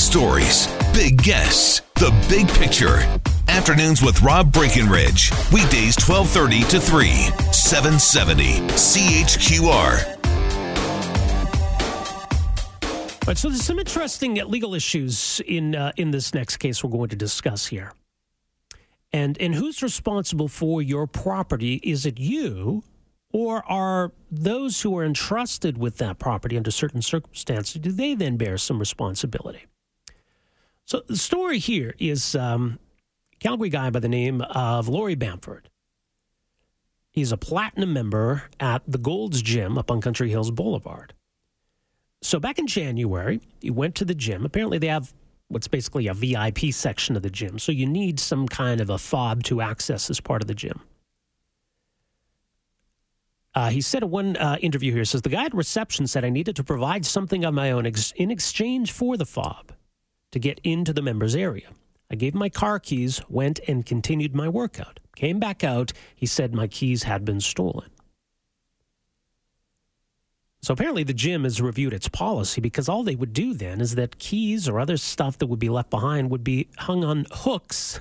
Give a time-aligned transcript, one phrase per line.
[0.00, 2.98] stories, big guests, the big picture.
[3.48, 5.30] Afternoons with Rob Breckenridge.
[5.52, 7.08] Weekdays 1230 to 3,
[7.52, 10.16] 770 CHQR.
[13.26, 17.10] Right, so there's some interesting legal issues in uh, in this next case we're going
[17.10, 17.92] to discuss here.
[19.12, 21.74] And and who's responsible for your property?
[21.82, 22.82] Is it you
[23.32, 28.36] or are those who are entrusted with that property under certain circumstances, do they then
[28.36, 29.66] bear some responsibility?
[30.90, 32.80] So the story here is um,
[33.38, 35.70] Calgary guy by the name of Laurie Bamford.
[37.12, 41.14] He's a platinum member at the Gold's Gym up on Country Hills Boulevard.
[42.22, 44.44] So back in January, he went to the gym.
[44.44, 45.14] Apparently, they have
[45.46, 47.60] what's basically a VIP section of the gym.
[47.60, 50.80] So you need some kind of a fob to access this part of the gym.
[53.54, 56.30] Uh, he said in one uh, interview here, says, the guy at reception said I
[56.30, 59.70] needed to provide something of my own ex- in exchange for the fob
[60.32, 61.70] to get into the members area.
[62.10, 65.00] I gave my car keys, went and continued my workout.
[65.16, 65.92] Came back out.
[66.14, 67.90] He said my keys had been stolen.
[70.62, 73.94] So apparently the gym has reviewed its policy because all they would do then is
[73.94, 77.98] that keys or other stuff that would be left behind would be hung on hooks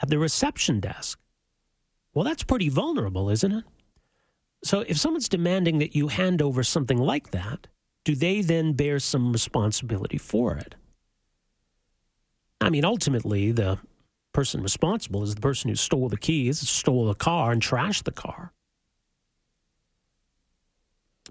[0.00, 1.18] at the reception desk.
[2.12, 3.64] Well, that's pretty vulnerable, isn't it?
[4.62, 7.66] So if someone's demanding that you hand over something like that,
[8.04, 10.74] do they then bear some responsibility for it?
[12.60, 13.78] I mean, ultimately, the
[14.32, 18.12] person responsible is the person who stole the keys, stole the car, and trashed the
[18.12, 18.52] car.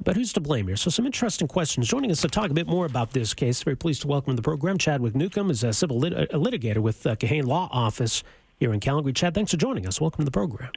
[0.04, 0.78] But who's to blame here?
[0.78, 1.88] So, some interesting questions.
[1.88, 4.36] Joining us to talk a bit more about this case, very pleased to welcome to
[4.36, 8.24] the program Chadwick Newcomb, is a civil lit- a litigator with uh, Kahane Law Office
[8.58, 9.14] here in Calgary.
[9.14, 10.00] Chad, thanks for joining us.
[10.00, 10.72] Welcome to the program.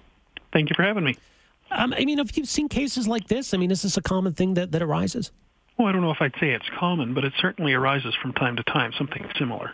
[0.53, 1.17] Thank you for having me.
[1.71, 3.55] Um, I mean, have you seen cases like this?
[3.55, 5.31] I mean, is this a common thing that, that arises?
[5.79, 8.57] Well, I don't know if I'd say it's common, but it certainly arises from time
[8.57, 9.73] to time, something similar.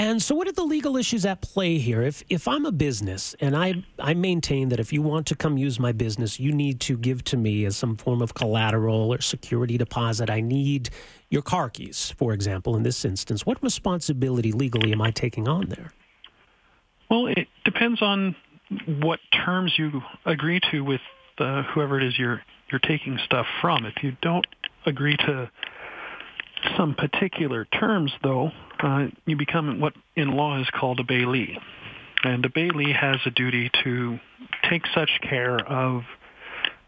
[0.00, 2.00] And so, what are the legal issues at play here?
[2.00, 5.58] If if I'm a business and I I maintain that if you want to come
[5.58, 9.20] use my business, you need to give to me as some form of collateral or
[9.20, 10.30] security deposit.
[10.30, 10.88] I need
[11.28, 12.76] your car keys, for example.
[12.76, 15.92] In this instance, what responsibility legally am I taking on there?
[17.10, 18.34] Well, it depends on
[19.02, 21.02] what terms you agree to with
[21.36, 22.40] uh, whoever it is you're
[22.72, 23.84] you're taking stuff from.
[23.84, 24.46] If you don't
[24.86, 25.50] agree to
[26.76, 28.50] some particular terms, though,
[28.80, 31.56] uh, you become what in law is called a bailee.
[32.22, 34.18] And a bailee has a duty to
[34.68, 36.02] take such care of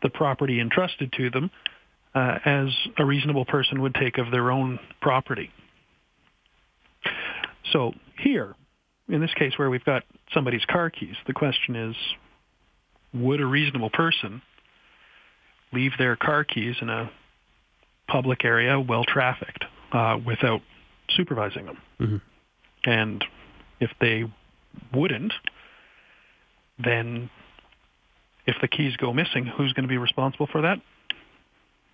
[0.03, 1.51] the property entrusted to them
[2.15, 2.69] uh, as
[2.99, 5.51] a reasonable person would take of their own property.
[7.73, 8.55] So here,
[9.09, 10.03] in this case where we've got
[10.35, 11.97] somebody's car keys, the question is,
[13.15, 14.43] would a reasonable person
[15.73, 17.11] leave their car keys in a
[18.13, 20.61] public area, well trafficked, uh, without
[21.11, 21.79] supervising them.
[21.99, 22.17] Mm-hmm.
[22.91, 23.25] And
[23.81, 24.31] if they
[24.93, 25.33] wouldn't,
[26.79, 27.31] then
[28.47, 30.79] if the keys go missing, who's going to be responsible for that?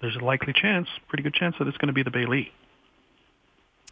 [0.00, 2.50] There's a likely chance, pretty good chance, that it's going to be the bailee.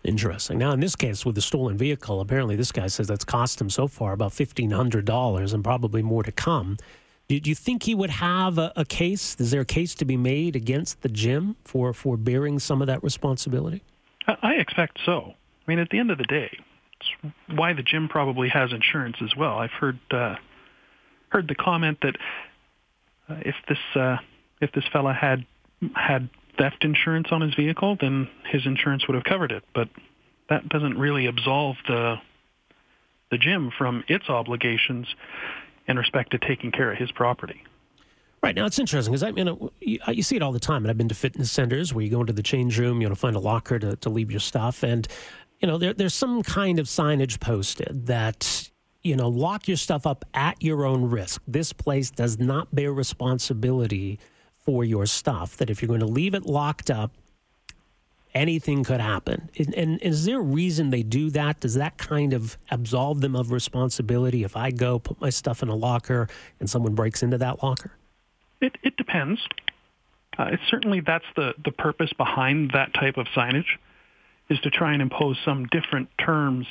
[0.05, 0.59] Interesting.
[0.59, 3.71] Now, in this case, with the stolen vehicle, apparently this guy says that's cost him
[3.71, 6.77] so far about $1,500 and probably more to come.
[7.29, 9.37] Do, you think he would have a, a, case?
[9.41, 12.87] Is there a case to be made against the gym for, for bearing some of
[12.87, 13.83] that responsibility?
[14.29, 15.35] I expect so.
[15.67, 16.57] I mean, at the end of the day,
[17.01, 19.59] it's why the gym probably has insurance as well.
[19.59, 20.37] I've heard uh,
[21.31, 22.17] heard the comment that
[23.29, 24.17] uh, if this uh,
[24.61, 25.45] if this fella had
[25.95, 29.65] had theft insurance on his vehicle, then his insurance would have covered it.
[29.75, 29.89] But
[30.49, 32.17] that doesn't really absolve the
[33.31, 35.07] the gym from its obligations
[35.89, 37.63] in respect to taking care of his property.
[38.43, 40.91] Right now, it's interesting because I mean, you, you, see it all the time, and
[40.91, 43.35] I've been to fitness centers where you go into the change room, you know, find
[43.35, 45.09] a locker to, to leave your stuff, and
[45.61, 48.71] you know, there, there's some kind of signage posted that
[49.07, 51.41] you know, lock your stuff up at your own risk.
[51.47, 54.19] This place does not bear responsibility
[54.53, 55.57] for your stuff.
[55.59, 57.13] That if you're going to leave it locked up,
[58.37, 59.51] anything could happen.
[59.59, 61.61] And, and, is there a reason they do that?
[61.61, 65.69] Does that kind of absolve them of responsibility if I go put my stuff in
[65.69, 66.29] a locker
[66.61, 67.93] and someone breaks into that locker?
[68.61, 69.41] It, it depends.
[70.39, 73.79] Uh, certainly that's the, the purpose behind that type of signage
[74.51, 76.67] is to try and impose some different terms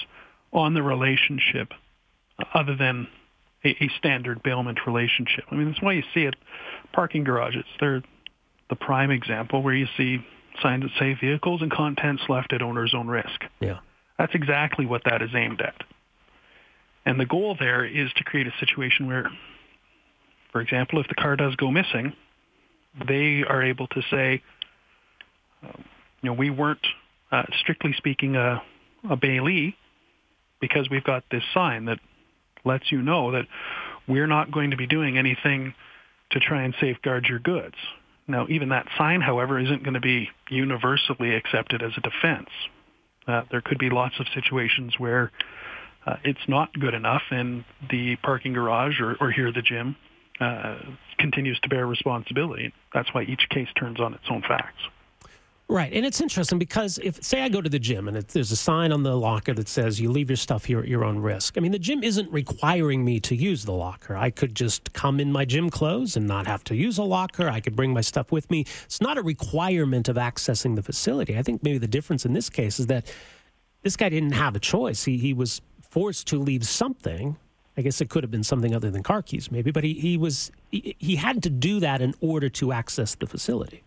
[0.54, 1.74] on the relationship
[2.38, 3.08] uh, other than
[3.64, 5.46] a, a, standard bailment relationship.
[5.50, 6.36] I mean, that's why you see it.
[6.94, 8.04] Parking garages, they're
[8.70, 10.24] the prime example where you see
[10.62, 13.44] signs that say vehicles and contents left at owner's own risk.
[13.60, 13.80] Yeah.
[14.18, 15.76] That's exactly what that is aimed at.
[17.06, 19.30] And the goal there is to create a situation where
[20.56, 22.14] for example, if the car does go missing,
[23.10, 24.42] they are able to say,
[25.62, 25.84] um,
[26.22, 26.88] you know, we weren't
[27.30, 28.64] uh, strictly speaking, a,
[29.10, 29.76] a bailee
[30.62, 32.00] because we've got this sign that
[32.64, 33.48] lets you know that
[34.08, 35.74] we're not going to be doing anything
[36.32, 37.76] to try and safeguard your goods.
[38.28, 42.50] Now, even that sign, however, isn't going to be universally accepted as a defense.
[43.28, 45.32] Uh, there could be lots of situations where
[46.06, 49.96] uh, it's not good enough and the parking garage or, or here the gym
[50.40, 50.78] uh,
[51.18, 52.74] continues to bear responsibility.
[52.94, 54.82] That's why each case turns on its own facts.
[55.68, 58.52] Right, and it's interesting because if say I go to the gym and it, there's
[58.52, 61.18] a sign on the locker that says you leave your stuff here at your own
[61.18, 61.58] risk.
[61.58, 64.16] I mean, the gym isn't requiring me to use the locker.
[64.16, 67.50] I could just come in my gym clothes and not have to use a locker.
[67.50, 68.66] I could bring my stuff with me.
[68.84, 71.36] It's not a requirement of accessing the facility.
[71.36, 73.12] I think maybe the difference in this case is that
[73.82, 75.06] this guy didn't have a choice.
[75.06, 77.38] He he was forced to leave something.
[77.76, 80.16] I guess it could have been something other than car keys, maybe, but he, he
[80.16, 83.82] was he, he had to do that in order to access the facility.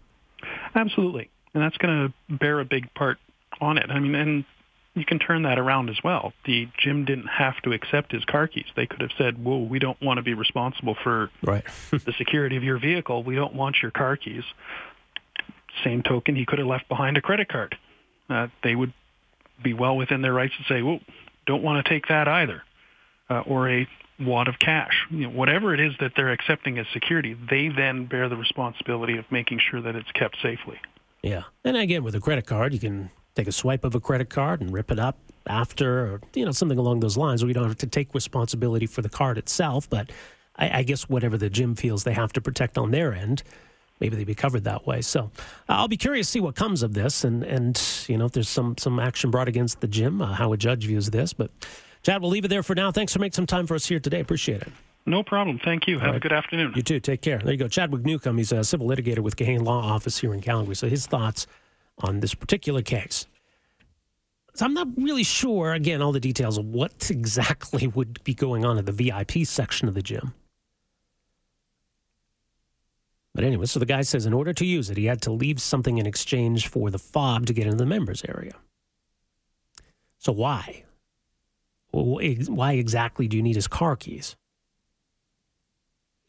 [0.75, 3.19] Absolutely and that's going to bear a big part
[3.61, 3.91] on it.
[3.91, 4.45] I mean, and
[4.95, 6.33] you can turn that around as well.
[6.45, 8.67] The gym didn't have to accept his car keys.
[8.75, 11.65] They could have said, "Whoa, we don't want to be responsible for right.
[11.91, 13.23] the security of your vehicle.
[13.23, 14.45] We don't want your car keys."
[15.85, 17.77] Same token, he could have left behind a credit card.
[18.29, 18.93] Uh, they would
[19.63, 21.01] be well within their rights to say, "Whoa,
[21.47, 22.63] don't want to take that either,"
[23.31, 23.87] uh, or a
[24.19, 25.07] wad of cash.
[25.11, 29.17] You know, whatever it is that they're accepting as security, they then bear the responsibility
[29.19, 30.81] of making sure that it's kept safely.
[31.23, 31.45] Yeah.
[31.65, 34.61] And again, with a credit card, you can take a swipe of a credit card
[34.61, 37.69] and rip it up after, or, you know, something along those lines where you don't
[37.69, 39.89] have to take responsibility for the card itself.
[39.89, 40.11] But
[40.57, 43.43] I, I guess whatever the gym feels they have to protect on their end,
[44.01, 45.01] maybe they'd be covered that way.
[45.03, 45.31] So
[45.69, 48.49] I'll be curious to see what comes of this and, and you know, if there's
[48.49, 51.33] some, some action brought against the gym, uh, how a judge views this.
[51.33, 51.51] But
[52.03, 52.93] Chad, we'll leave it there for now.
[52.93, 54.21] Thanks for making some time for us here today.
[54.21, 54.73] Appreciate it.
[55.09, 55.59] No problem.
[55.59, 55.99] Thank you.
[55.99, 56.17] Have right.
[56.17, 56.75] a good afternoon.
[56.77, 57.01] You too.
[57.01, 57.39] Take care.
[57.39, 57.67] There you go.
[57.67, 58.37] Chadwick Newcomb.
[58.37, 60.77] He's a civil litigator with Kahane Law Office here in Calgary.
[60.77, 61.47] So his thoughts
[61.99, 63.27] on this particular case.
[64.55, 68.67] So I'm not really sure, again, all the details of what exactly would be going
[68.67, 70.35] on in the VIP section of the gym.
[73.35, 75.63] But anyway, so the guy says in order to use it, he had to leave
[75.63, 78.55] something in exchange for the fob to get into the members area.
[80.19, 80.85] So why?
[81.93, 84.37] Why exactly do you need his car keys?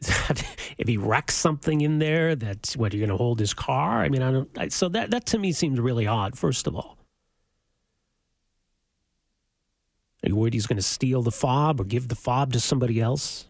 [0.78, 4.02] if he wrecks something in there, that's what you're going to hold his car.
[4.02, 4.50] I mean, I don't.
[4.58, 6.38] I, so that that to me seems really odd.
[6.38, 6.98] First of all,
[10.24, 13.02] are you worried he's going to steal the fob or give the fob to somebody
[13.02, 13.48] else?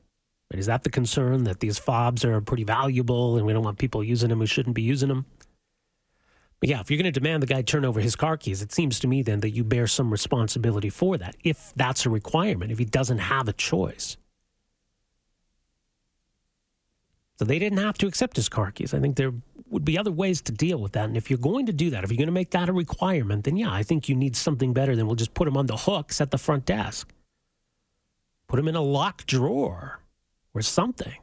[0.51, 4.03] Is that the concern that these fobs are pretty valuable and we don't want people
[4.03, 5.25] using them who shouldn't be using them?
[6.59, 8.71] But yeah, if you're going to demand the guy turn over his car keys, it
[8.71, 12.71] seems to me then that you bear some responsibility for that, if that's a requirement,
[12.71, 14.17] if he doesn't have a choice.
[17.39, 18.93] So they didn't have to accept his car keys.
[18.93, 19.31] I think there
[19.69, 21.05] would be other ways to deal with that.
[21.05, 23.45] And if you're going to do that, if you're going to make that a requirement,
[23.45, 25.77] then yeah, I think you need something better than we'll just put them on the
[25.77, 27.13] hooks at the front desk.
[28.49, 30.01] Put them in a locked drawer
[30.53, 31.15] or something.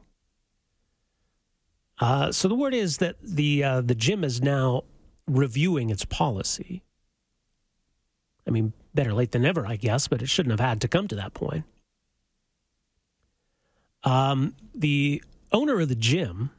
[1.99, 4.85] Uh, so the word is that the uh, the gym is now
[5.27, 6.83] reviewing its policy.
[8.47, 11.07] I mean, better late than never, I guess, but it shouldn't have had to come
[11.09, 11.65] to that point.
[14.03, 15.21] Um, the
[15.51, 16.51] owner of the gym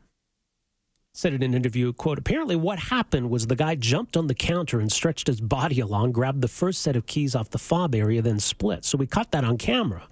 [1.19, 4.79] said in an interview, quote, apparently what happened was the guy jumped on the counter
[4.79, 8.23] and stretched his body along, grabbed the first set of keys off the fob area,
[8.23, 8.85] then split.
[8.85, 10.07] So we caught that on camera.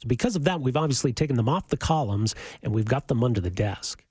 [0.00, 3.24] So because of that, we've obviously taken them off the columns and we've got them
[3.24, 4.04] under the desk.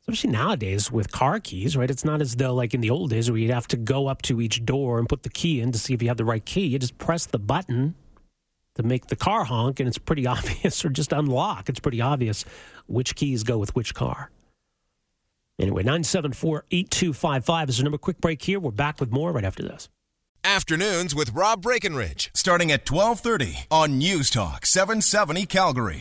[0.00, 1.88] Especially nowadays with car keys, right?
[1.88, 4.22] It's not as though like in the old days where you'd have to go up
[4.22, 6.44] to each door and put the key in to see if you have the right
[6.44, 6.66] key.
[6.66, 7.94] You just press the button
[8.74, 11.68] to make the car honk, and it's pretty obvious, or just unlock.
[11.68, 12.44] It's pretty obvious
[12.86, 14.30] which keys go with which car.
[15.58, 17.98] Anyway, 974 8255 is the number.
[17.98, 18.58] Quick break here.
[18.58, 19.88] We're back with more right after this.
[20.44, 26.00] Afternoons with Rob Breckenridge, starting at 1230 on News Talk 770 Calgary.